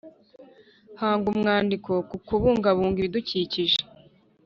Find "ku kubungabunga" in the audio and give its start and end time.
2.09-2.97